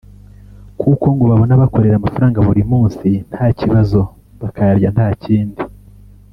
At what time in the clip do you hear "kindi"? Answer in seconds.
5.23-5.61